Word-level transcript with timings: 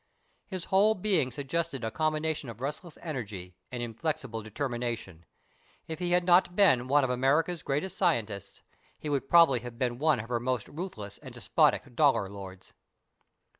His 0.47 0.65
whole 0.65 0.95
being 0.95 1.29
suggested 1.29 1.83
a 1.83 1.91
combination 1.91 2.49
of 2.49 2.59
restless 2.59 2.97
energy 3.03 3.55
and 3.71 3.83
inflexible 3.83 4.41
determination. 4.41 5.25
If 5.87 5.99
he 5.99 6.09
had 6.13 6.23
not 6.23 6.55
been 6.55 6.87
one 6.87 7.03
of 7.03 7.11
America's 7.11 7.61
greatest 7.61 7.99
scientists, 7.99 8.63
he 8.97 9.09
would 9.09 9.29
probably 9.29 9.59
have 9.59 9.77
been 9.77 9.99
one 9.99 10.19
of 10.19 10.29
her 10.29 10.39
most 10.39 10.67
ruthless 10.67 11.19
and 11.19 11.35
despotic 11.35 11.95
Dollar 11.95 12.29
Lords. 12.29 12.73